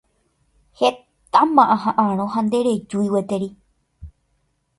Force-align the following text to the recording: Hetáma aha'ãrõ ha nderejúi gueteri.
Hetáma 0.79 1.65
aha'ãrõ 1.75 2.25
ha 2.37 2.43
nderejúi 2.47 3.07
gueteri. 3.13 3.51